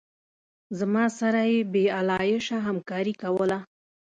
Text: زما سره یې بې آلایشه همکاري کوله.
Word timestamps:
زما 0.79 1.05
سره 1.19 1.41
یې 1.51 1.59
بې 1.73 1.85
آلایشه 1.99 2.57
همکاري 2.67 3.13
کوله. 3.21 3.59